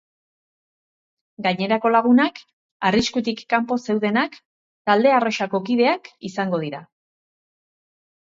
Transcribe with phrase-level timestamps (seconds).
[1.47, 2.39] Gainerako lagunak,
[2.89, 4.39] arriskutik kanpo zeudenak,
[4.91, 6.81] talde arrosako kideak izango dira.